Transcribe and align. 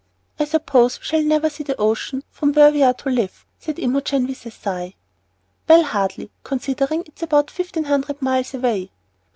"I 0.39 0.45
suppose 0.45 0.97
we 0.99 1.05
shall 1.05 1.21
never 1.21 1.47
see 1.47 1.63
the 1.63 1.77
ocean 1.79 2.23
from 2.31 2.53
where 2.53 2.71
we 2.71 2.81
are 2.81 2.95
to 2.95 3.09
live," 3.11 3.45
said 3.59 3.77
Imogen, 3.77 4.25
with 4.25 4.43
a 4.47 4.49
sigh. 4.49 4.95
"Well, 5.69 5.83
hardly, 5.83 6.31
considering 6.43 7.03
it's 7.05 7.21
about 7.21 7.51
fifteen 7.51 7.83
hundred 7.83 8.19
miles 8.19 8.55
away." 8.55 8.89